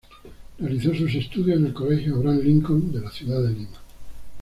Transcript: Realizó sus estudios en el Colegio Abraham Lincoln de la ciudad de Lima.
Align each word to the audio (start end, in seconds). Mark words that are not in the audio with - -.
Realizó 0.57 0.95
sus 0.95 1.13
estudios 1.13 1.59
en 1.59 1.67
el 1.67 1.73
Colegio 1.75 2.15
Abraham 2.15 2.39
Lincoln 2.41 2.91
de 2.91 3.01
la 3.01 3.11
ciudad 3.11 3.39
de 3.43 3.49
Lima. 3.49 3.77